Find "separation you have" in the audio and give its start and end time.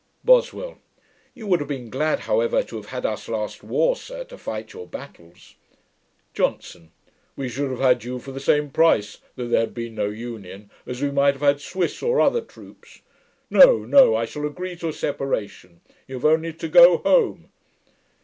14.93-16.25